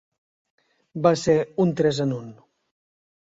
Va 1.07 1.11
ser 1.25 1.35
un 1.65 1.73
tres 1.81 1.99
en 2.07 2.15
un. 2.17 2.31